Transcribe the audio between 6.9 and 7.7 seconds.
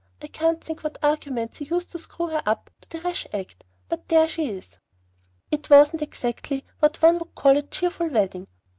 one would call a